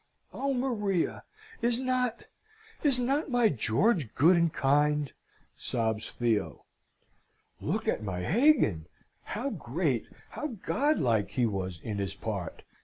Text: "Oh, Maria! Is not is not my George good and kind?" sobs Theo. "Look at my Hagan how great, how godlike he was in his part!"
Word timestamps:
"Oh, 0.33 0.55
Maria! 0.55 1.23
Is 1.61 1.77
not 1.77 2.23
is 2.81 2.97
not 2.97 3.29
my 3.29 3.49
George 3.49 4.09
good 4.15 4.35
and 4.35 4.51
kind?" 4.51 5.13
sobs 5.55 6.09
Theo. 6.09 6.65
"Look 7.59 7.87
at 7.87 8.01
my 8.01 8.21
Hagan 8.23 8.87
how 9.25 9.51
great, 9.51 10.07
how 10.31 10.57
godlike 10.65 11.29
he 11.29 11.45
was 11.45 11.79
in 11.83 11.99
his 11.99 12.15
part!" 12.15 12.63